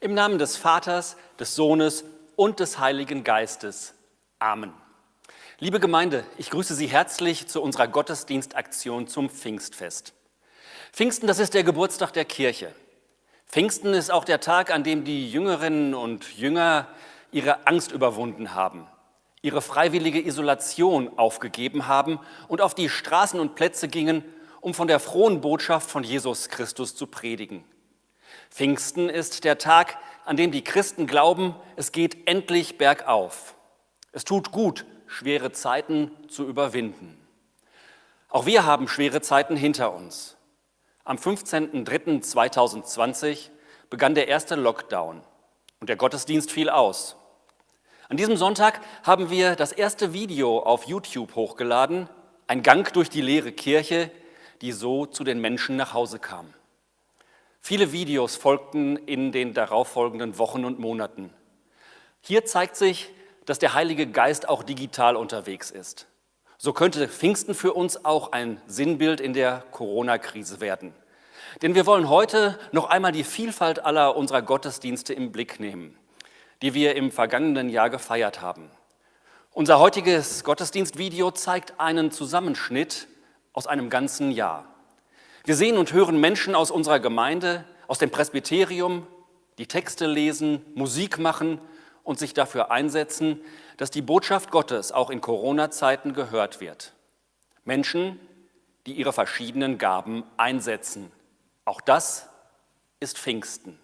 [0.00, 2.04] Im Namen des Vaters, des Sohnes
[2.36, 3.94] und des Heiligen Geistes.
[4.38, 4.72] Amen.
[5.60, 10.12] Liebe Gemeinde, ich grüße Sie herzlich zu unserer Gottesdienstaktion zum Pfingstfest.
[10.92, 12.74] Pfingsten, das ist der Geburtstag der Kirche.
[13.46, 16.88] Pfingsten ist auch der Tag, an dem die Jüngerinnen und Jünger
[17.30, 18.88] ihre Angst überwunden haben,
[19.42, 22.18] ihre freiwillige Isolation aufgegeben haben
[22.48, 24.24] und auf die Straßen und Plätze gingen,
[24.60, 27.64] um von der frohen Botschaft von Jesus Christus zu predigen.
[28.54, 33.56] Pfingsten ist der Tag, an dem die Christen glauben, es geht endlich bergauf.
[34.12, 37.18] Es tut gut, schwere Zeiten zu überwinden.
[38.28, 40.36] Auch wir haben schwere Zeiten hinter uns.
[41.02, 43.50] Am 15.03.2020
[43.90, 45.24] begann der erste Lockdown
[45.80, 47.16] und der Gottesdienst fiel aus.
[48.08, 52.08] An diesem Sonntag haben wir das erste Video auf YouTube hochgeladen,
[52.46, 54.12] ein Gang durch die leere Kirche,
[54.60, 56.54] die so zu den Menschen nach Hause kam.
[57.66, 61.32] Viele Videos folgten in den darauffolgenden Wochen und Monaten.
[62.20, 63.08] Hier zeigt sich,
[63.46, 66.06] dass der Heilige Geist auch digital unterwegs ist.
[66.58, 70.92] So könnte Pfingsten für uns auch ein Sinnbild in der Corona-Krise werden.
[71.62, 75.96] Denn wir wollen heute noch einmal die Vielfalt aller unserer Gottesdienste im Blick nehmen,
[76.60, 78.70] die wir im vergangenen Jahr gefeiert haben.
[79.52, 83.08] Unser heutiges Gottesdienstvideo zeigt einen Zusammenschnitt
[83.54, 84.73] aus einem ganzen Jahr.
[85.46, 89.06] Wir sehen und hören Menschen aus unserer Gemeinde, aus dem Presbyterium,
[89.58, 91.60] die Texte lesen, Musik machen
[92.02, 93.42] und sich dafür einsetzen,
[93.76, 96.94] dass die Botschaft Gottes auch in Corona-Zeiten gehört wird.
[97.64, 98.18] Menschen,
[98.86, 101.12] die ihre verschiedenen Gaben einsetzen.
[101.66, 102.30] Auch das
[103.00, 103.78] ist Pfingsten.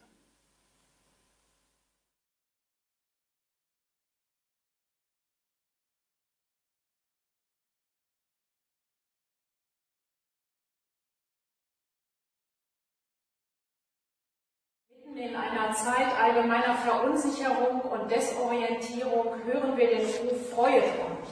[15.20, 21.28] In einer Zeit allgemeiner Verunsicherung und Desorientierung hören wir den Ruf, freut euch.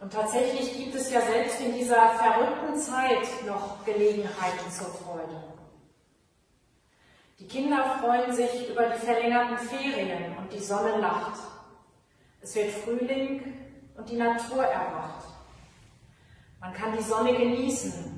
[0.00, 5.44] Und tatsächlich gibt es ja selbst in dieser verrückten Zeit noch Gelegenheiten zur Freude.
[7.38, 11.38] Die Kinder freuen sich über die verlängerten Ferien und die Sonne lacht.
[12.40, 13.42] Es wird Frühling
[13.94, 15.26] und die Natur erwacht.
[16.60, 18.17] Man kann die Sonne genießen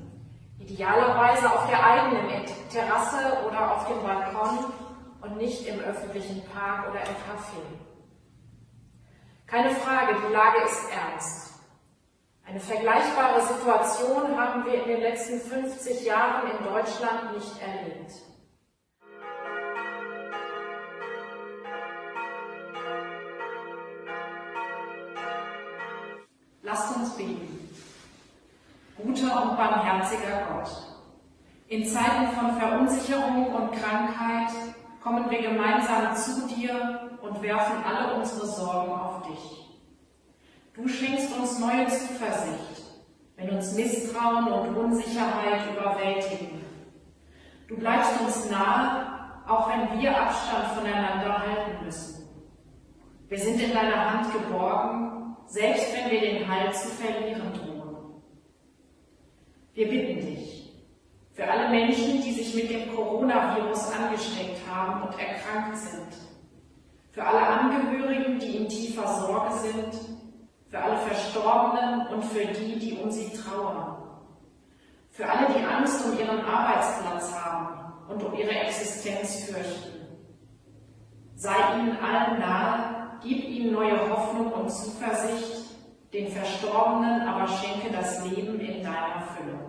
[0.61, 4.71] Idealerweise auf der eigenen Terrasse oder auf dem Balkon
[5.21, 7.61] und nicht im öffentlichen Park oder im Café.
[9.47, 11.53] Keine Frage, die Lage ist ernst.
[12.45, 18.11] Eine vergleichbare Situation haben wir in den letzten 50 Jahren in Deutschland nicht erlebt.
[26.61, 27.60] Lasst uns beten
[29.31, 30.69] guter und barmherziger Gott.
[31.67, 34.51] In Zeiten von Verunsicherung und Krankheit
[35.01, 39.79] kommen wir gemeinsam zu dir und werfen alle unsere Sorgen auf dich.
[40.73, 42.83] Du schenkst uns neue Zuversicht,
[43.37, 46.61] wenn uns Misstrauen und Unsicherheit überwältigen.
[47.67, 49.07] Du bleibst uns nahe,
[49.47, 52.27] auch wenn wir Abstand voneinander halten müssen.
[53.29, 57.70] Wir sind in deiner Hand geborgen, selbst wenn wir den Halt zu verlieren drohen.
[59.73, 60.73] Wir bitten dich
[61.33, 66.07] für alle Menschen, die sich mit dem Coronavirus angesteckt haben und erkrankt sind,
[67.11, 69.93] für alle Angehörigen, die in tiefer Sorge sind,
[70.69, 73.97] für alle Verstorbenen und für die, die um sie trauern,
[75.09, 80.01] für alle, die Angst um ihren Arbeitsplatz haben und um ihre Existenz fürchten.
[81.35, 85.60] Sei ihnen allen nahe, gib ihnen neue Hoffnung und Zuversicht,
[86.13, 89.59] den Verstorbenen aber schenke das Leben in deiner Fülle.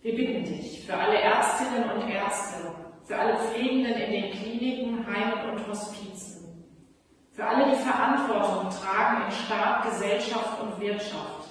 [0.00, 2.72] Wir bitten dich für alle Ärztinnen und Ärzte,
[3.04, 6.66] für alle Pflegenden in den Kliniken, Heimen und Hospizen,
[7.32, 11.50] für alle, die Verantwortung tragen in Staat, Gesellschaft und Wirtschaft,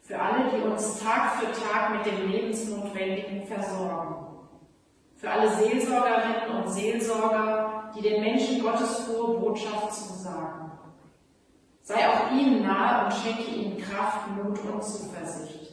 [0.00, 4.26] für alle, die uns Tag für Tag mit dem Lebensnotwendigen versorgen,
[5.16, 10.66] für alle Seelsorgerinnen und Seelsorger, die den Menschen Gottes frohe Botschaft zusagen
[11.86, 15.70] Sei auch ihnen nahe und schenke ihnen Kraft, Mut und Zuversicht.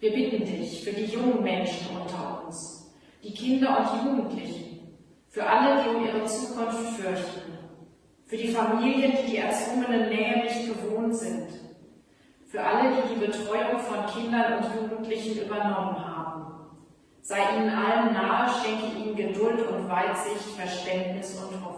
[0.00, 2.92] Wir bitten dich für die jungen Menschen unter uns,
[3.22, 4.96] die Kinder und Jugendlichen,
[5.28, 7.58] für alle, die um ihre Zukunft fürchten,
[8.26, 11.50] für die Familien, die die erzwungene Nähe nicht gewohnt sind,
[12.48, 16.54] für alle, die die Betreuung von Kindern und Jugendlichen übernommen haben.
[17.22, 21.77] Sei ihnen allen nahe, schenke ihnen Geduld und Weitsicht, Verständnis und Hoffnung.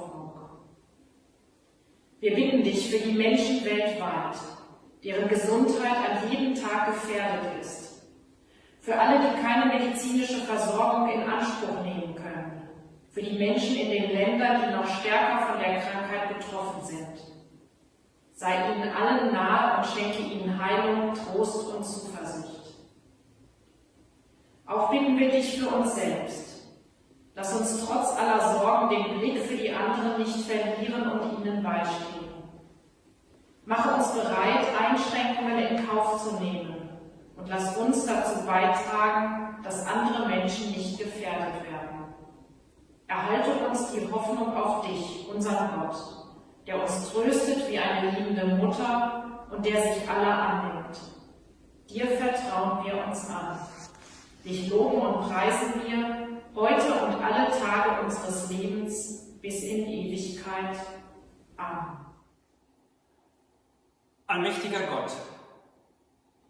[2.20, 4.36] Wir bitten dich für die Menschen weltweit,
[5.02, 8.02] deren Gesundheit an jedem Tag gefährdet ist.
[8.80, 11.80] Für alle, die keine medizinische Versorgung in Anspruch
[13.10, 17.20] für die Menschen in den Ländern, die noch stärker von der Krankheit betroffen sind.
[18.34, 22.74] Sei ihnen allen nahe und schenke ihnen Heilung, Trost und Zuversicht.
[24.64, 26.49] Auch bitten wir dich für uns selbst.
[27.40, 32.28] Lass uns trotz aller Sorgen den Blick für die anderen nicht verlieren und ihnen beistehen.
[33.64, 36.90] Mache uns bereit, Einschränkungen in Kauf zu nehmen
[37.38, 42.12] und lass uns dazu beitragen, dass andere Menschen nicht gefährdet werden.
[43.06, 45.96] Erhalte uns die Hoffnung auf dich, unseren Gott,
[46.66, 51.00] der uns tröstet wie eine liebende Mutter und der sich aller annimmt.
[51.88, 53.58] Dir vertrauen wir uns an.
[54.44, 60.76] Dich loben und preisen wir heute und alle Tage unseres Lebens bis in Ewigkeit.
[61.56, 61.96] Amen.
[64.26, 65.12] Allmächtiger Gott,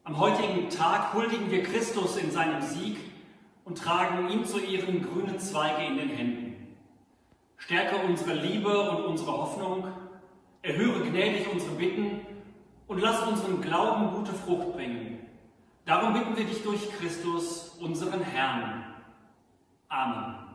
[0.05, 2.99] am heutigen Tag huldigen wir Christus in seinem Sieg
[3.65, 6.77] und tragen ihm zu Ehren grüne Zweige in den Händen.
[7.57, 9.85] Stärke unsere Liebe und unsere Hoffnung,
[10.63, 12.21] erhöre gnädig unsere Bitten
[12.87, 15.27] und lass unseren Glauben gute Frucht bringen.
[15.85, 18.90] Darum bitten wir dich durch Christus, unseren Herrn.
[19.93, 20.50] Amen.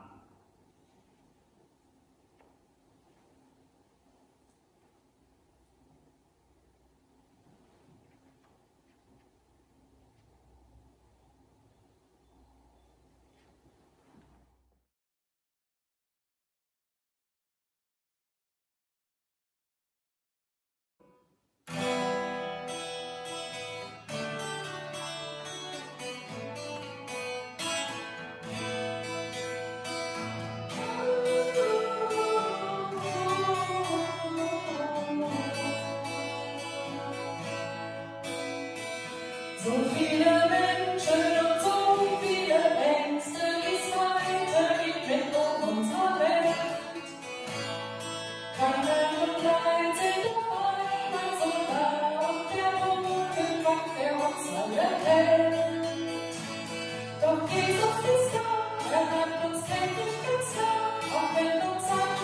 [57.22, 58.48] Doch Jesus ist da,
[58.94, 62.15] er hat uns täglich ganz nah, auch wenn uns alle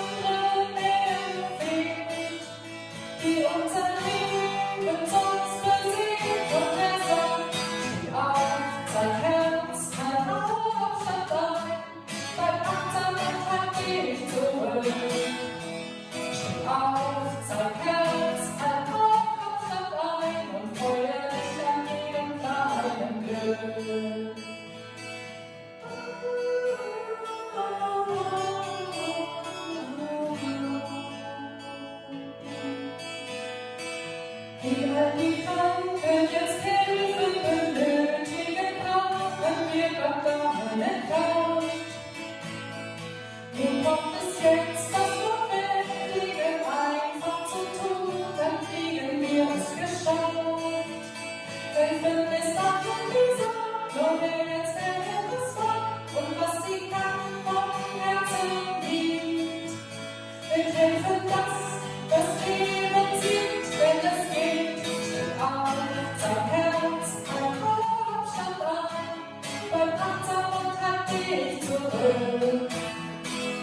[71.71, 72.71] zur Welt.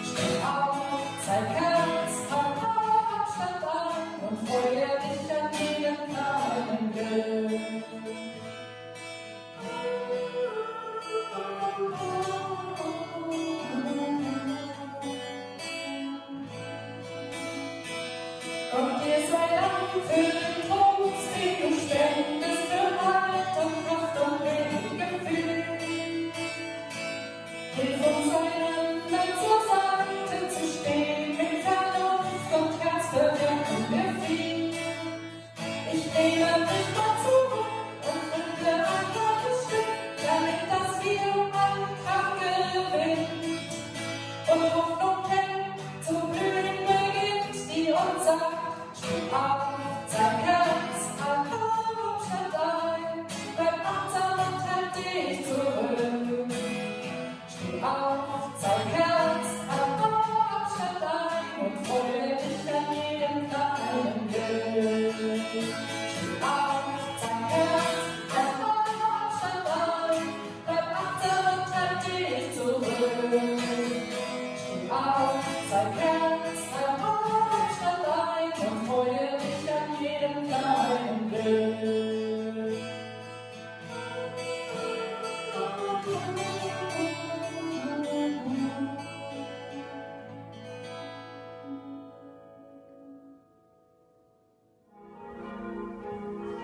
[0.03, 0.77] Steh auf,
[1.27, 1.68] zeig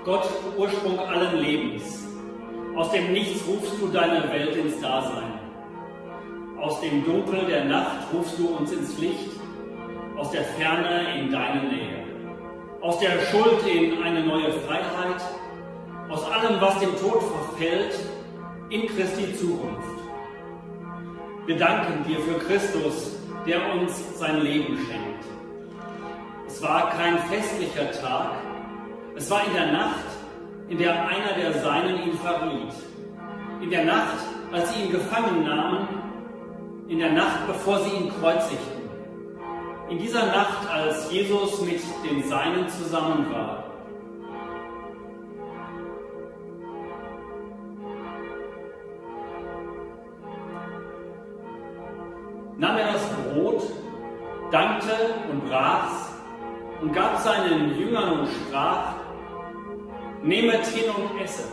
[0.04, 2.06] Gott, Ursprung allen Lebens.
[2.76, 5.32] Aus dem Nichts rufst du deine Welt ins Dasein.
[6.60, 9.30] Aus dem Dunkel der Nacht rufst du uns ins Licht,
[10.18, 12.04] aus der Ferne in deine Nähe.
[12.82, 15.22] Aus der Schuld in eine neue Freiheit,
[16.10, 17.98] aus allem, was dem Tod verfällt,
[18.68, 20.00] in Christi Zukunft.
[21.46, 25.24] Wir danken dir für Christus, der uns sein Leben schenkt.
[26.46, 28.32] Es war kein festlicher Tag,
[29.16, 30.04] es war in der Nacht,
[30.68, 32.74] in der einer der Seinen ihn verriet.
[33.60, 34.18] In der Nacht,
[34.52, 35.88] als sie ihn gefangen nahmen,
[36.88, 38.84] in der Nacht, bevor sie ihn kreuzigten.
[39.88, 43.64] In dieser Nacht, als Jesus mit den Seinen zusammen war.
[52.56, 53.62] nahm er das Brot,
[54.50, 54.92] dankte
[55.30, 56.14] und brach's
[56.80, 58.94] und gab seinen Jüngern und sprach,
[60.24, 61.44] Nehmet hin und esset.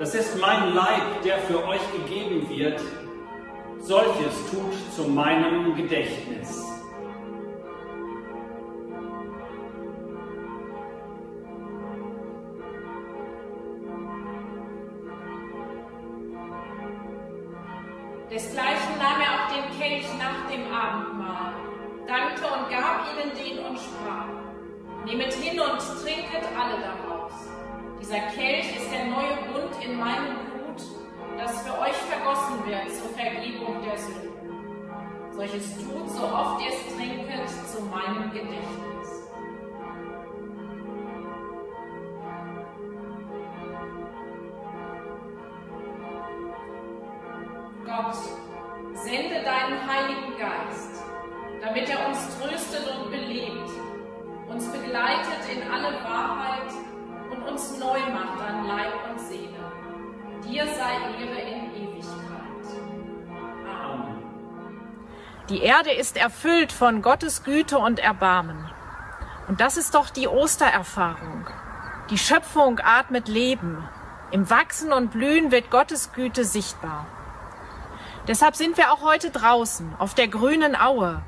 [0.00, 2.80] Das ist mein Leib, der für euch gegeben wird.
[3.78, 6.66] Solches tut zu meinem Gedächtnis.
[18.28, 21.54] Desgleichen nahm er auch den Kelch nach dem Abendmahl,
[22.08, 24.26] dankte und gab ihnen den und sprach,
[25.04, 27.01] Nehmet hin und trinket alle daraus.
[28.02, 30.82] Dieser Kelch ist der neue Bund in meinem Blut,
[31.38, 35.30] das für euch vergossen wird zur Vergebung der Sünden.
[35.30, 39.01] Solches tut, so oft ihr es trinket, zu meinem Gedächtnis.
[65.52, 68.70] Die Erde ist erfüllt von Gottes Güte und Erbarmen.
[69.48, 71.46] Und das ist doch die Ostererfahrung.
[72.08, 73.86] Die Schöpfung atmet Leben.
[74.30, 77.04] Im Wachsen und Blühen wird Gottes Güte sichtbar.
[78.26, 81.22] Deshalb sind wir auch heute draußen auf der grünen Aue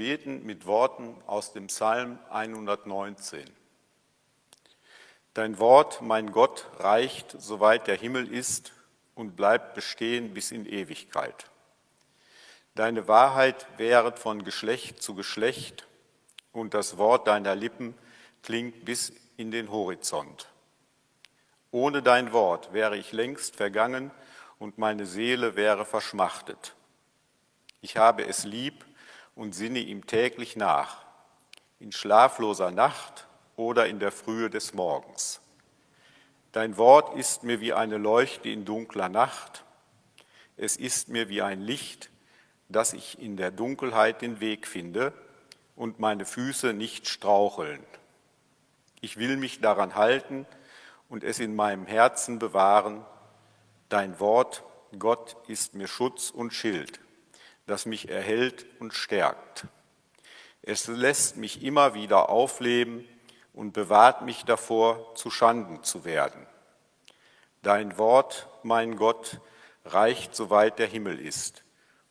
[0.00, 3.44] beten mit Worten aus dem Psalm 119.
[5.34, 8.72] Dein Wort, mein Gott, reicht, soweit der Himmel ist
[9.14, 11.50] und bleibt bestehen bis in Ewigkeit.
[12.74, 15.86] Deine Wahrheit währet von Geschlecht zu Geschlecht
[16.52, 17.92] und das Wort deiner Lippen
[18.42, 20.48] klingt bis in den Horizont.
[21.72, 24.12] Ohne dein Wort wäre ich längst vergangen
[24.58, 26.74] und meine Seele wäre verschmachtet.
[27.82, 28.86] Ich habe es lieb,
[29.40, 30.98] und sinne ihm täglich nach,
[31.78, 35.40] in schlafloser Nacht oder in der Frühe des Morgens.
[36.52, 39.64] Dein Wort ist mir wie eine Leuchte in dunkler Nacht.
[40.58, 42.10] Es ist mir wie ein Licht,
[42.68, 45.14] dass ich in der Dunkelheit den Weg finde
[45.74, 47.82] und meine Füße nicht straucheln.
[49.00, 50.44] Ich will mich daran halten
[51.08, 53.06] und es in meinem Herzen bewahren.
[53.88, 54.64] Dein Wort,
[54.98, 57.00] Gott, ist mir Schutz und Schild
[57.70, 59.66] das mich erhält und stärkt.
[60.60, 63.08] Es lässt mich immer wieder aufleben
[63.52, 66.46] und bewahrt mich davor, zu Schanden zu werden.
[67.62, 69.40] Dein Wort, mein Gott,
[69.84, 71.62] reicht soweit der Himmel ist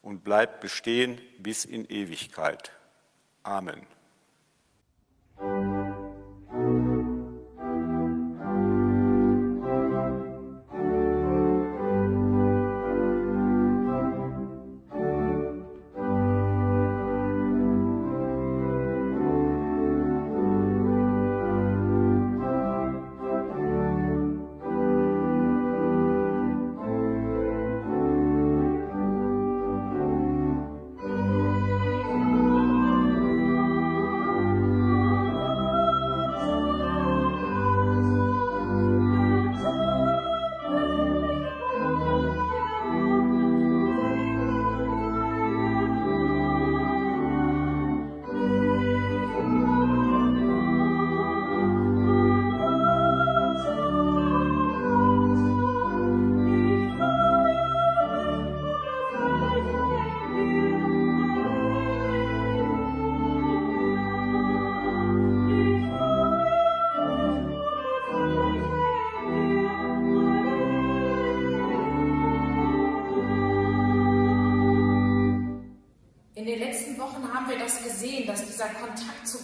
[0.02, 2.72] und bleibt bestehen bis in Ewigkeit.
[3.44, 3.86] Amen.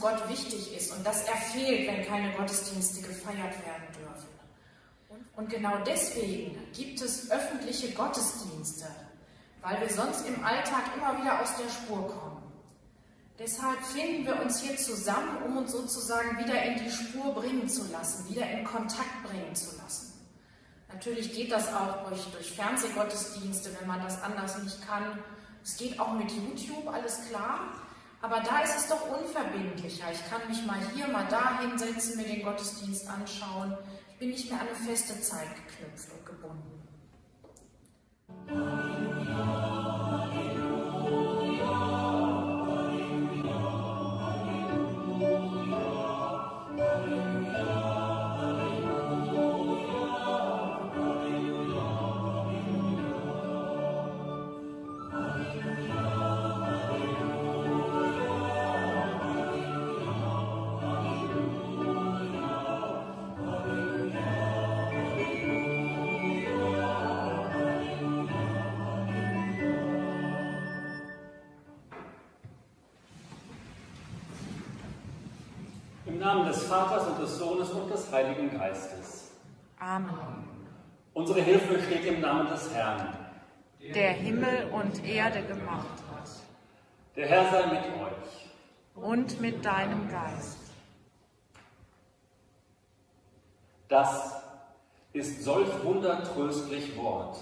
[0.06, 4.30] Gott wichtig ist und dass er fehlt, wenn keine Gottesdienste gefeiert werden dürfen.
[5.36, 8.86] Und genau deswegen gibt es öffentliche Gottesdienste,
[9.64, 12.44] weil wir sonst im Alltag immer wieder aus der Spur kommen.
[13.40, 17.92] Deshalb finden wir uns hier zusammen, um uns sozusagen wieder in die Spur bringen zu
[17.92, 20.14] lassen, wieder in Kontakt bringen zu lassen.
[20.94, 25.18] Natürlich geht das auch durch, durch Fernsehgottesdienste, wenn man das anders nicht kann.
[25.64, 27.72] Es geht auch mit YouTube, alles klar.
[28.26, 30.06] Aber da ist es doch unverbindlicher.
[30.12, 33.78] Ich kann mich mal hier, mal da hinsetzen, mir den Gottesdienst anschauen.
[34.14, 36.76] Ich bin nicht mehr an eine feste Zeit geknüpft und gebunden.
[76.20, 79.32] Namen des Vaters und des Sohnes und des Heiligen Geistes.
[79.80, 80.46] Amen.
[81.14, 83.16] Unsere Hilfe steht im Namen des Herrn,
[83.94, 86.30] der Himmel und Erde gemacht hat.
[87.16, 89.04] Der Herr sei mit euch.
[89.04, 90.60] Und mit deinem Geist.
[93.88, 94.44] Das
[95.14, 97.38] ist solch wundertröstlich Wort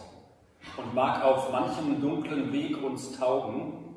[0.77, 3.95] und mag auf manchem dunklen Weg uns taugen.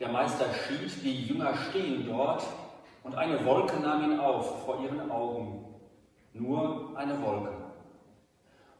[0.00, 2.44] Der Meister schied, die Jünger stehen dort
[3.04, 5.64] und eine Wolke nahm ihn auf vor ihren Augen.
[6.32, 7.52] Nur eine Wolke.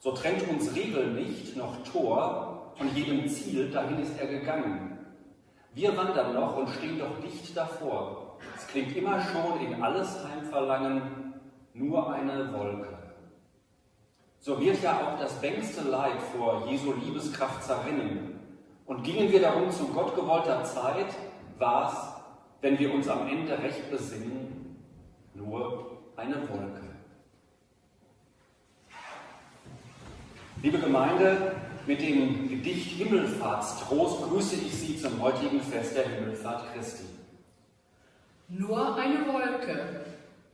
[0.00, 4.98] So trennt uns Regel nicht, noch Tor, von jedem Ziel, dahin ist er gegangen.
[5.74, 8.38] Wir wandern noch und stehen doch dicht davor.
[8.56, 11.34] Es klingt immer schon in alles Heimverlangen,
[11.74, 12.88] nur eine Wolke.
[14.40, 18.40] So wird ja auch das bängste Leid vor Jesu Liebeskraft zerrinnen.
[18.87, 21.14] Und gingen wir darum zu Gott gewollter Zeit,
[21.58, 22.13] war's
[22.64, 24.79] wenn wir uns am Ende recht besinnen,
[25.35, 26.81] nur eine Wolke.
[30.62, 37.05] Liebe Gemeinde, mit dem Gedicht Himmelfahrtstrost grüße ich Sie zum heutigen Fest der Himmelfahrt Christi.
[38.48, 40.07] Nur eine Wolke,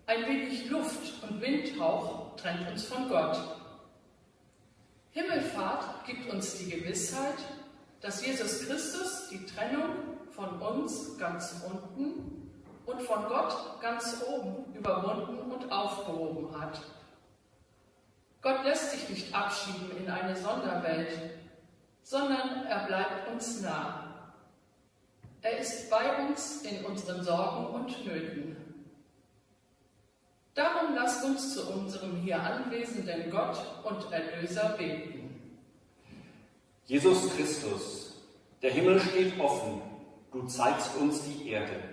[0.06, 3.38] ein wenig Luft und Windhauch trennt uns von Gott.
[5.12, 7.38] Himmelfahrt gibt uns die Gewissheit,
[8.00, 12.50] dass Jesus Christus die Trennung von uns ganz unten
[12.86, 16.80] und von Gott ganz oben überwunden und aufgehoben hat.
[18.42, 21.10] Gott lässt sich nicht abschieben in eine Sonderwelt,
[22.02, 24.32] sondern er bleibt uns nah.
[25.42, 28.56] Er ist bei uns in unseren Sorgen und Nöten.
[30.54, 35.19] Darum lasst uns zu unserem hier anwesenden Gott und Erlöser beten.
[36.90, 38.16] Jesus Christus,
[38.60, 39.80] der Himmel steht offen
[40.32, 41.84] du zeigst uns die Erde.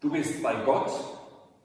[0.00, 0.90] Du bist bei Gott,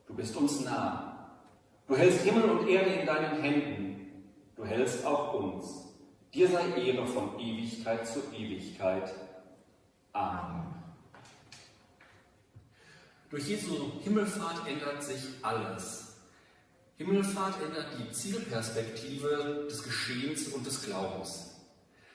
[0.07, 1.39] du bist uns nah.
[1.87, 4.23] Du hältst Himmel und Erde in deinen Händen,
[4.57, 5.85] du hältst auch uns.
[6.33, 9.09] Dir sei Ehre von Ewigkeit zu Ewigkeit.
[10.11, 10.65] Amen.
[13.29, 16.17] Durch Jesu Himmelfahrt ändert sich alles.
[16.97, 21.52] Himmelfahrt ändert die Zielperspektive des Geschehens und des Glaubens.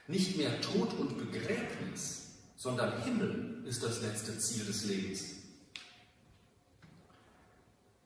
[0.09, 5.35] Nicht mehr Tod und Begräbnis, sondern Himmel ist das letzte Ziel des Lebens.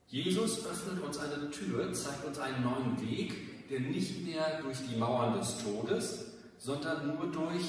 [0.09, 4.97] Jesus öffnet uns eine Tür, zeigt uns einen neuen Weg, der nicht mehr durch die
[4.97, 6.25] Mauern des Todes,
[6.59, 7.63] sondern nur durch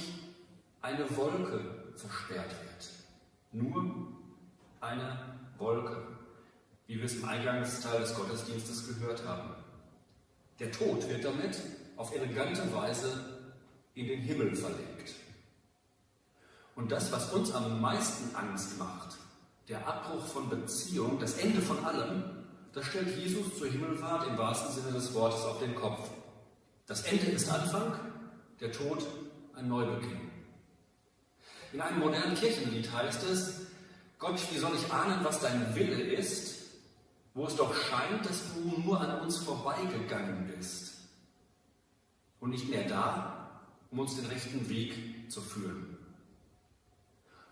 [0.82, 1.60] eine Wolke
[1.94, 2.90] versperrt wird.
[3.52, 4.08] Nur
[4.80, 6.08] eine Wolke,
[6.88, 9.50] wie wir es im Eingangsteil des Gottesdienstes gehört haben.
[10.58, 11.56] Der Tod wird damit
[11.96, 13.33] auf elegante Weise
[13.94, 15.14] in den Himmel verlegt.
[16.74, 19.16] Und das, was uns am meisten Angst macht,
[19.68, 22.24] der Abbruch von Beziehung, das Ende von allem,
[22.72, 26.10] das stellt Jesus zur Himmelfahrt im wahrsten Sinne des Wortes auf den Kopf.
[26.86, 27.98] Das Ende ist Anfang,
[28.60, 29.06] der Tod
[29.54, 30.30] ein Neubeginn.
[31.72, 33.66] In einem modernen Kirchenlied heißt es,
[34.18, 36.62] Gott, wie soll ich ahnen, was dein Wille ist,
[37.34, 40.94] wo es doch scheint, dass du nur an uns vorbeigegangen bist
[42.40, 43.43] und nicht mehr da,
[43.94, 44.92] um uns den rechten Weg
[45.28, 45.96] zu führen.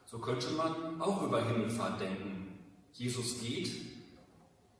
[0.06, 2.58] So könnte man auch über Himmelfahrt denken.
[2.94, 3.70] Jesus geht,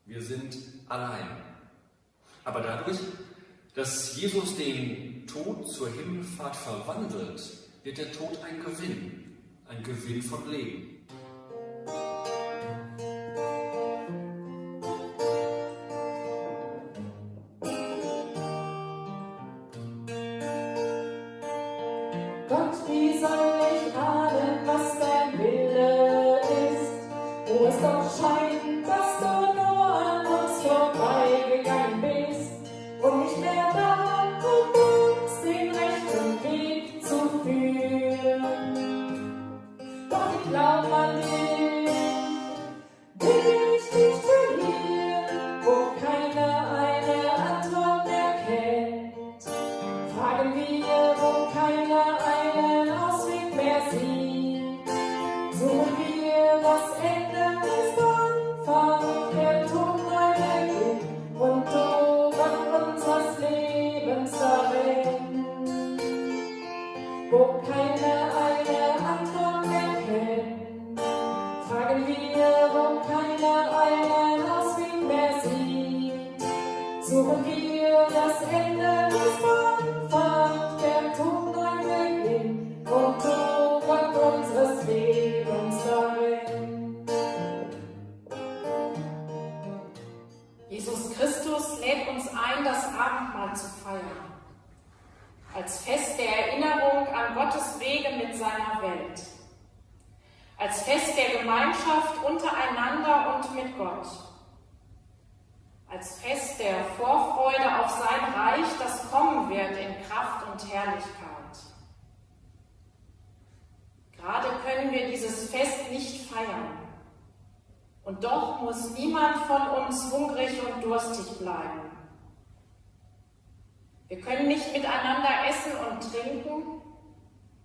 [0.04, 0.56] wir sind
[0.88, 1.28] allein.
[2.42, 2.98] Aber dadurch,
[3.74, 7.40] dass Jesus den Tod zur Himmelfahrt verwandelt,
[7.84, 9.36] wird der Tod ein Gewinn,
[9.68, 10.91] ein Gewinn von Leben.
[40.44, 41.41] Und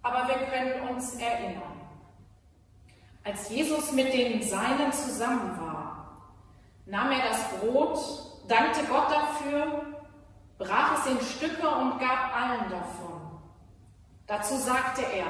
[0.08, 1.64] aber wir können uns erinnern.
[3.24, 6.22] Als Jesus mit den Seinen zusammen war,
[6.86, 8.00] nahm er das Brot,
[8.48, 9.86] dankte Gott dafür,
[10.58, 13.40] brach es in Stücke und gab allen davon.
[14.26, 15.28] Dazu sagte er,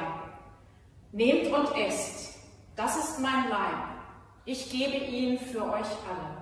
[1.12, 2.40] nehmt und esst,
[2.76, 3.98] das ist mein Leib
[4.48, 6.37] ich gebe ihn für euch alle.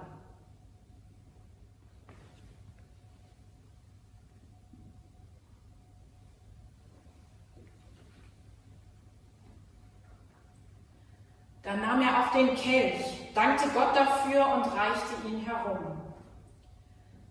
[11.65, 15.99] Dann nahm er auch den Kelch, dankte Gott dafür und reichte ihn herum.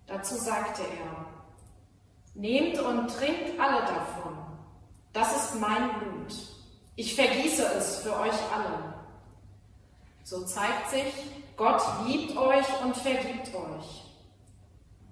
[0.07, 1.25] Dazu sagte er,
[2.35, 4.37] Nehmt und trinkt alle davon,
[5.13, 6.35] das ist mein Blut.
[6.97, 8.95] Ich vergieße es für euch alle.
[10.25, 11.15] So zeigt sich,
[11.57, 14.05] Gott liebt euch und vergibt euch.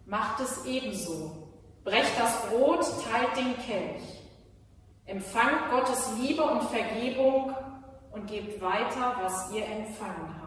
[0.05, 1.49] Macht es ebenso.
[1.85, 4.03] Brecht das Brot, teilt den Kelch.
[5.07, 7.55] Empfangt Gottes Liebe und Vergebung
[8.13, 10.42] und gebt weiter, was ihr empfangen habt.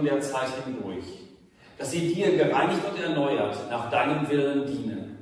[0.00, 1.04] Anfechtungen der Zeit hindurch,
[1.78, 5.18] dass sie dir gereinigt und erneuert nach deinem Willen dienen.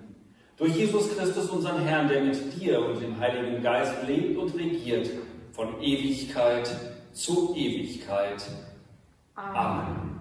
[0.57, 5.09] Durch Jesus Christus, unseren Herrn, der mit dir und dem Heiligen Geist lebt und regiert,
[5.53, 6.69] von Ewigkeit
[7.12, 8.43] zu Ewigkeit.
[9.35, 10.19] Amen.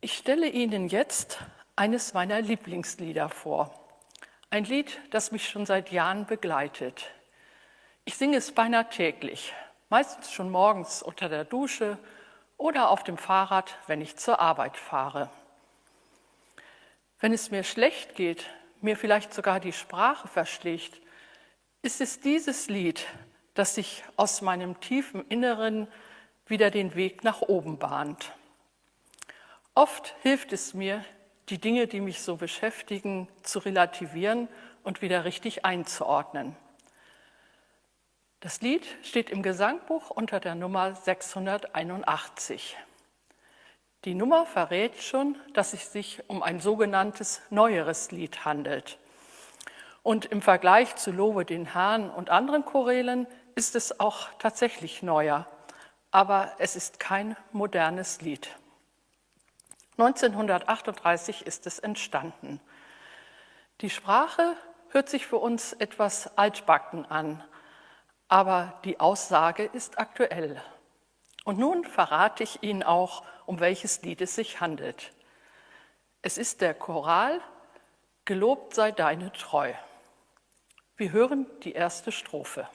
[0.00, 1.38] Ich stelle Ihnen jetzt
[1.76, 3.72] eines meiner Lieblingslieder vor.
[4.50, 7.06] Ein Lied, das mich schon seit Jahren begleitet.
[8.04, 9.54] Ich singe es beinahe täglich,
[9.88, 11.98] meistens schon morgens unter der Dusche
[12.56, 15.30] oder auf dem Fahrrad, wenn ich zur Arbeit fahre.
[17.20, 18.46] Wenn es mir schlecht geht,
[18.80, 21.00] mir vielleicht sogar die Sprache verschlägt,
[21.82, 23.06] ist es dieses Lied,
[23.54, 25.88] das sich aus meinem tiefen Inneren
[26.46, 28.32] wieder den Weg nach oben bahnt.
[29.74, 31.04] Oft hilft es mir,
[31.48, 34.48] die Dinge, die mich so beschäftigen, zu relativieren
[34.82, 36.56] und wieder richtig einzuordnen.
[38.44, 42.76] Das Lied steht im Gesangbuch unter der Nummer 681.
[44.04, 48.98] Die Nummer verrät schon, dass es sich um ein sogenanntes neueres Lied handelt.
[50.02, 55.46] Und im Vergleich zu Lobe den Herrn und anderen Chorälen ist es auch tatsächlich neuer,
[56.10, 58.50] aber es ist kein modernes Lied.
[59.96, 62.60] 1938 ist es entstanden.
[63.80, 64.54] Die Sprache
[64.90, 67.42] hört sich für uns etwas altbacken an,
[68.34, 70.60] aber die Aussage ist aktuell.
[71.44, 75.12] Und nun verrate ich Ihnen auch, um welches Lied es sich handelt.
[76.20, 77.40] Es ist der Choral
[78.24, 79.72] Gelobt sei deine Treu.
[80.96, 82.66] Wir hören die erste Strophe.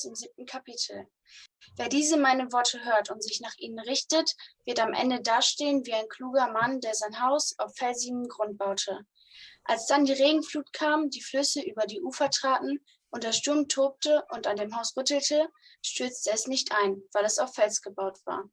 [0.00, 1.06] Matthäus im siebten Kapitel.
[1.76, 4.34] Wer diese meine Worte hört und sich nach ihnen richtet,
[4.64, 9.06] wird am Ende dastehen wie ein kluger Mann, der sein Haus auf felsigen Grund baute.
[9.64, 14.24] Als dann die Regenflut kam, die Flüsse über die Ufer traten und der Sturm tobte
[14.30, 15.48] und an dem Haus rüttelte,
[15.84, 18.44] stürzte es nicht ein, weil es auf Fels gebaut war.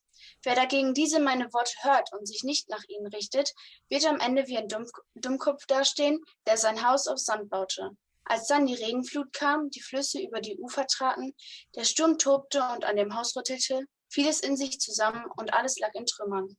[0.44, 3.54] Wer dagegen diese meine Worte hört und sich nicht nach ihnen richtet,
[3.88, 4.68] wird am Ende wie ein
[5.16, 7.96] Dummkopf dastehen, der sein Haus auf Sand baute.
[8.30, 11.34] Als dann die Regenflut kam, die Flüsse über die Ufer traten,
[11.76, 15.80] der Sturm tobte und an dem Haus rüttelte, fiel es in sich zusammen und alles
[15.80, 16.58] lag in Trümmern.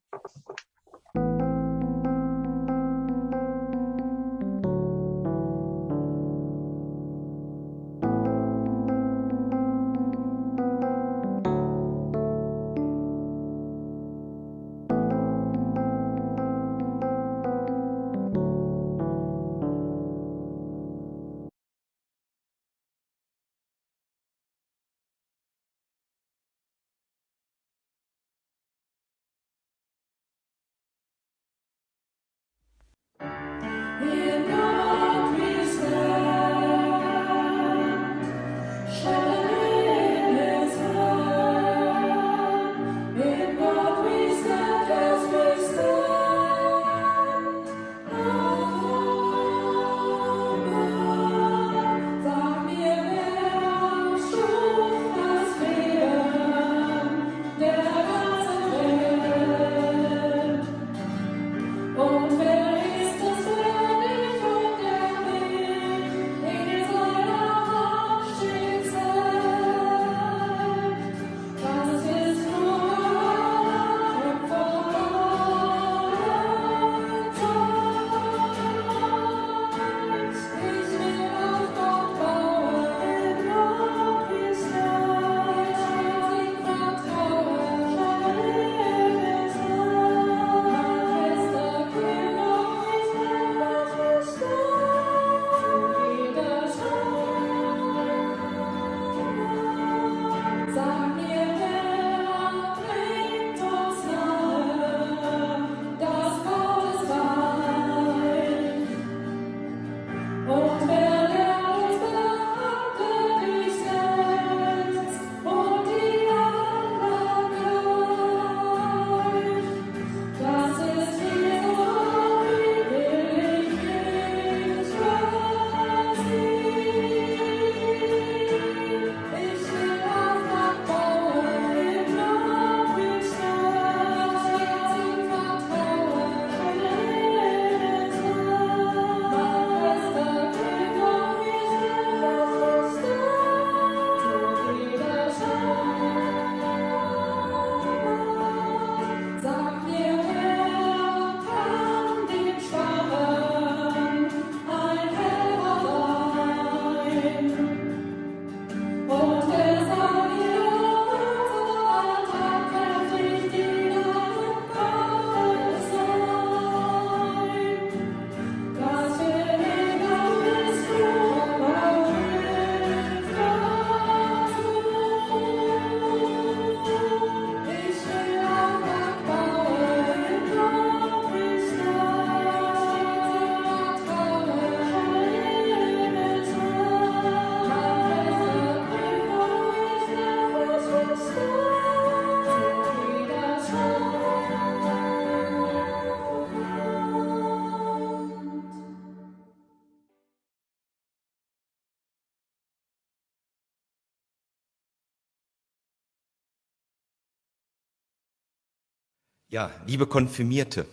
[209.50, 210.84] Ja, liebe Konfirmierte,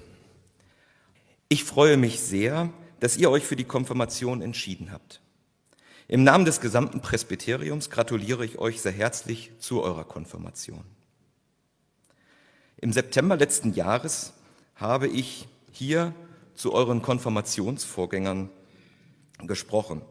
[1.49, 2.69] ich freue mich sehr,
[3.01, 5.19] dass ihr euch für die Konfirmation entschieden habt.
[6.07, 10.85] Im Namen des gesamten Presbyteriums gratuliere ich euch sehr herzlich zu eurer Konfirmation.
[12.77, 14.31] Im September letzten Jahres
[14.75, 16.13] habe ich hier
[16.53, 18.49] zu euren Konfirmationsvorgängern
[19.39, 20.01] gesprochen.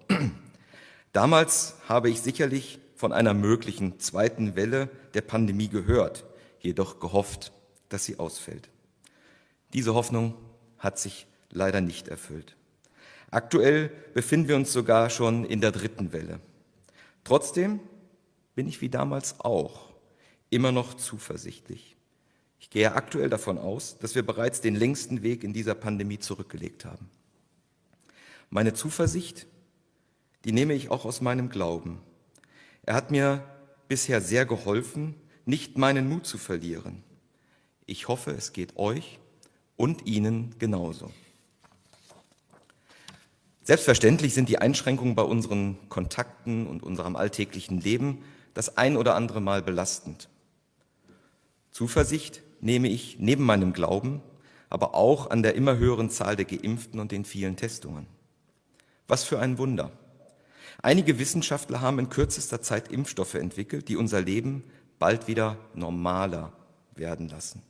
[1.14, 6.26] Damals habe ich sicherlich von einer möglichen zweiten Welle der Pandemie gehört,
[6.60, 7.50] jedoch gehofft,
[7.88, 8.68] dass sie ausfällt.
[9.72, 10.34] Diese Hoffnung
[10.78, 12.56] hat sich leider nicht erfüllt.
[13.30, 16.40] Aktuell befinden wir uns sogar schon in der dritten Welle.
[17.24, 17.80] Trotzdem
[18.54, 19.92] bin ich wie damals auch
[20.50, 21.96] immer noch zuversichtlich.
[22.60, 26.84] Ich gehe aktuell davon aus, dass wir bereits den längsten Weg in dieser Pandemie zurückgelegt
[26.84, 27.10] haben.
[28.50, 29.46] Meine Zuversicht,
[30.44, 32.00] die nehme ich auch aus meinem Glauben.
[32.82, 33.44] Er hat mir
[33.88, 35.14] bisher sehr geholfen,
[35.44, 37.02] nicht meinen Mut zu verlieren.
[37.86, 39.18] Ich hoffe, es geht euch
[39.76, 41.10] und Ihnen genauso.
[43.62, 48.22] Selbstverständlich sind die Einschränkungen bei unseren Kontakten und unserem alltäglichen Leben
[48.52, 50.28] das ein oder andere Mal belastend.
[51.70, 54.22] Zuversicht nehme ich neben meinem Glauben
[54.74, 58.08] aber auch an der immer höheren Zahl der Geimpften und den vielen Testungen.
[59.06, 59.92] Was für ein Wunder.
[60.82, 64.64] Einige Wissenschaftler haben in kürzester Zeit Impfstoffe entwickelt, die unser Leben
[64.98, 66.52] bald wieder normaler
[66.96, 67.62] werden lassen.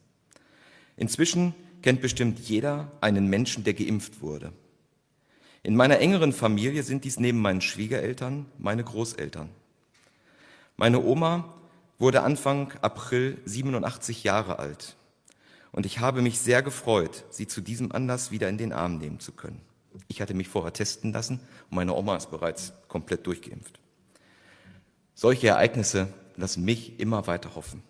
[0.97, 4.53] Inzwischen kennt bestimmt jeder einen Menschen, der geimpft wurde.
[5.63, 9.49] In meiner engeren Familie sind dies neben meinen Schwiegereltern meine Großeltern.
[10.77, 11.55] Meine Oma
[11.99, 14.97] wurde Anfang April 87 Jahre alt
[15.73, 19.21] und ich habe mich sehr gefreut, sie zu diesem Anlass wieder in den Arm nehmen
[19.21, 19.61] zu können.
[20.09, 21.41] Ich hatte mich vorher testen lassen
[21.71, 23.81] und meine Oma ist bereits komplett durchgeimpft.
[25.15, 27.83] Solche Ereignisse lassen mich immer weiter hoffen.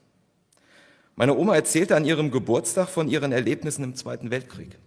[1.16, 4.78] Meine Oma erzählte an ihrem Geburtstag von ihren Erlebnissen im Zweiten Weltkrieg.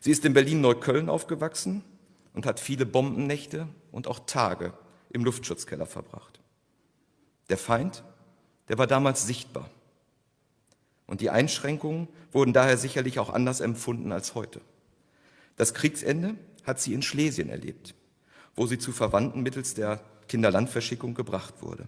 [0.00, 1.82] Sie ist in Berlin-Neukölln aufgewachsen
[2.32, 4.72] und hat viele Bombennächte und auch Tage
[5.10, 6.40] im Luftschutzkeller verbracht.
[7.48, 8.04] Der Feind,
[8.68, 9.70] der war damals sichtbar.
[11.06, 14.60] Und die Einschränkungen wurden daher sicherlich auch anders empfunden als heute.
[15.56, 17.94] Das Kriegsende hat sie in Schlesien erlebt,
[18.54, 21.86] wo sie zu Verwandten mittels der Kinderlandverschickung gebracht wurde.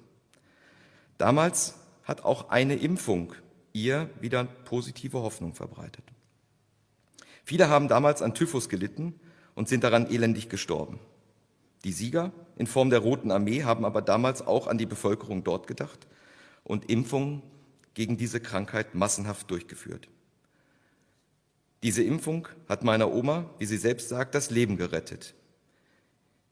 [1.18, 1.74] Damals
[2.09, 3.34] hat auch eine Impfung
[3.74, 6.04] ihr wieder positive Hoffnung verbreitet.
[7.44, 9.14] Viele haben damals an Typhus gelitten
[9.54, 10.98] und sind daran elendig gestorben.
[11.84, 15.66] Die Sieger in Form der Roten Armee haben aber damals auch an die Bevölkerung dort
[15.66, 16.09] gedacht
[16.64, 17.42] und Impfungen
[17.92, 20.09] gegen diese Krankheit massenhaft durchgeführt.
[21.82, 25.34] Diese Impfung hat meiner Oma, wie sie selbst sagt, das Leben gerettet.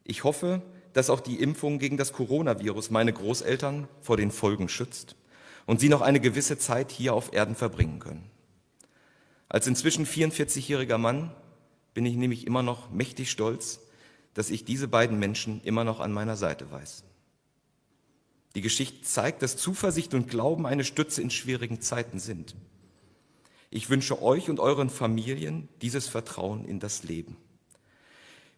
[0.05, 5.17] Ich hoffe, dass auch die Impfung gegen das Coronavirus meine Großeltern vor den Folgen schützt
[5.67, 8.31] und sie noch eine gewisse Zeit hier auf Erden verbringen können.
[9.49, 11.31] Als inzwischen 44-jähriger Mann
[11.95, 13.81] bin ich nämlich immer noch mächtig stolz,
[14.35, 17.05] dass ich diese beiden Menschen immer noch an meiner Seite weiß.
[18.55, 22.55] Die Geschichte zeigt, dass Zuversicht und Glauben eine Stütze in schwierigen Zeiten sind.
[23.71, 27.37] Ich wünsche euch und euren Familien dieses Vertrauen in das Leben.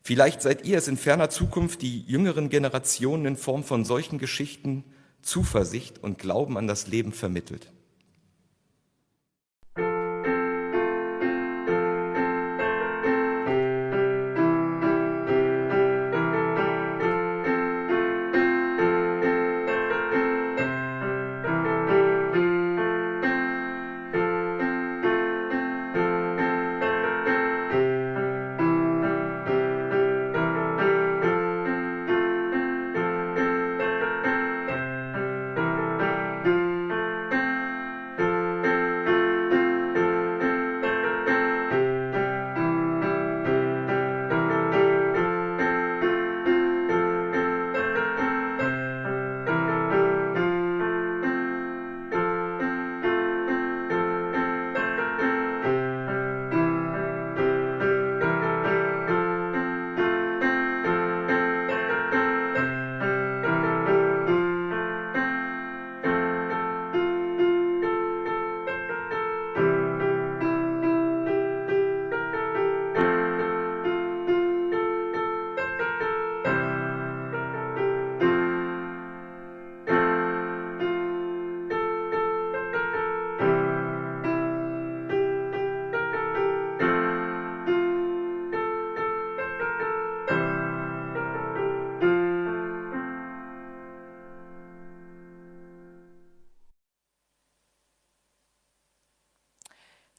[0.03, 4.85] Vielleicht seid ihr es in ferner Zukunft, die jüngeren Generationen in Form von solchen Geschichten
[5.23, 7.73] Zuversicht und Glauben an das Leben vermittelt.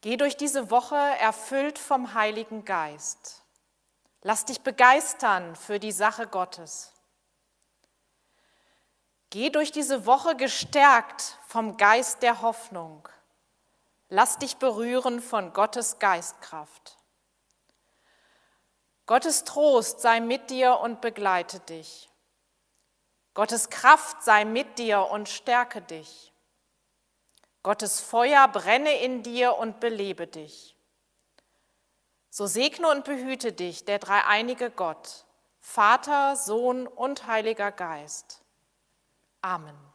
[0.09, 3.43] Geh durch diese Woche erfüllt vom Heiligen Geist.
[4.23, 6.91] Lass dich begeistern für die Sache Gottes.
[9.29, 13.07] Geh durch diese Woche gestärkt vom Geist der Hoffnung.
[14.07, 16.97] Lass dich berühren von Gottes Geistkraft.
[19.05, 22.09] Gottes Trost sei mit dir und begleite dich.
[23.35, 26.33] Gottes Kraft sei mit dir und stärke dich.
[27.63, 30.75] Gottes Feuer brenne in dir und belebe dich.
[32.29, 35.25] So segne und behüte dich der dreieinige Gott,
[35.59, 38.41] Vater, Sohn und Heiliger Geist.
[39.41, 39.88] Amen.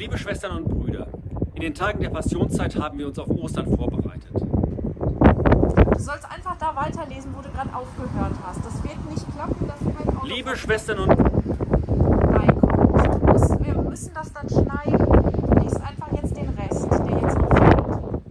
[0.00, 1.08] Liebe Schwestern und Brüder,
[1.54, 4.32] in den Tagen der Passionszeit haben wir uns auf Ostern vorbereitet.
[4.32, 8.64] Du sollst einfach da weiterlesen, wo du gerade aufgehört hast.
[8.64, 13.74] Das wird nicht klappen, dass kein Auto Liebe Schwestern und Nein, komm, du musst, wir
[13.74, 15.06] müssen das dann schneiden.
[15.06, 18.22] Du liest einfach jetzt den Rest, der jetzt noch fehlt.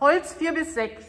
[0.00, 1.04] Holz 4 bis 6.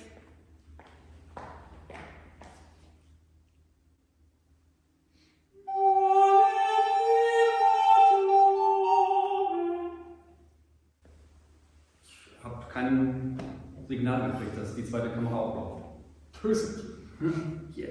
[14.02, 16.42] Signal gekriegt, dass die zweite Kamera auch läuft.
[16.42, 16.86] Böse.
[17.78, 17.88] Yeah.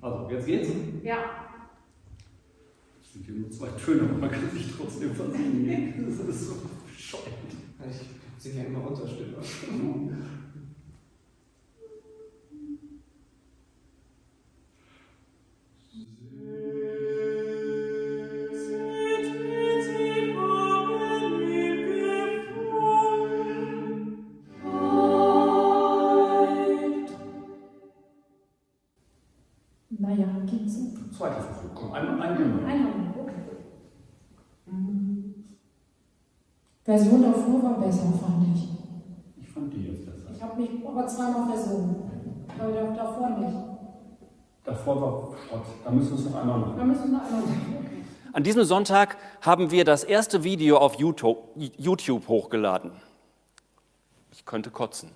[0.00, 0.68] Also, jetzt geht's.
[1.02, 1.16] Ja.
[3.02, 5.94] Es sind hier nur zwei Töne, aber man kann sich trotzdem versehen.
[6.06, 6.54] Das ist so
[6.86, 7.26] bescheuert.
[7.90, 9.36] Ich singe ja immer Unterstimme.
[36.92, 38.68] Version davor war besser, fand ich.
[39.42, 40.28] Ich fand die jetzt besser.
[40.34, 41.96] Ich habe mich aber zweimal versungen.
[42.58, 43.56] Aber da- davor nicht.
[44.64, 45.62] Davor war Schrott.
[45.84, 46.86] Da müssen wir es noch einmal Da machen.
[46.88, 47.76] müssen wir noch einmal sagen.
[47.80, 48.04] Okay.
[48.34, 52.92] An diesem Sonntag haben wir das erste Video auf YouTube hochgeladen.
[54.30, 55.10] Ich könnte kotzen.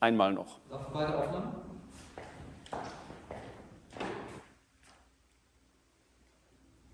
[0.00, 0.58] Einmal noch.
[0.70, 1.52] Laufen beide Aufnahmen?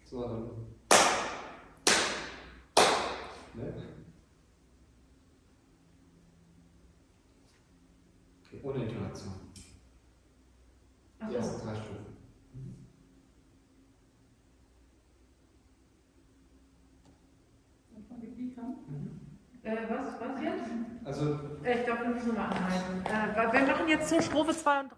[0.05, 0.68] So, dann.
[3.59, 3.73] Ne?
[8.47, 9.35] Okay, ohne Intonation.
[11.31, 12.17] Die ersten drei Stufen.
[12.55, 12.75] Mhm.
[18.89, 19.21] Mhm.
[19.63, 20.71] Äh, was, was jetzt?
[21.05, 23.05] Also, äh, ich glaube, wir müssen mal anhalten.
[23.05, 24.97] Äh, wir machen jetzt zur Strophe 2 und 3.